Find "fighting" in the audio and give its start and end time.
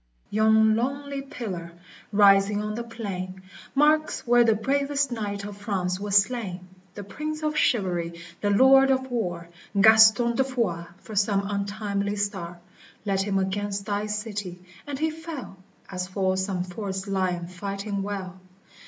17.47-18.01